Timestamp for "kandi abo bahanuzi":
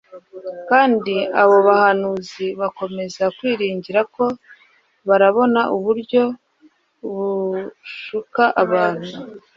0.69-2.45